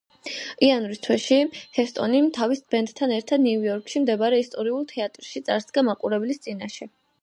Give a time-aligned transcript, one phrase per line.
[0.67, 1.37] იანვრის თვეში
[1.75, 6.95] ჰესტონი თავის ბენდთან ერთად ნიუ-იორკში მდებარე ისტორიულ თეატრში წარსდგა მაყურებლის წინაშე.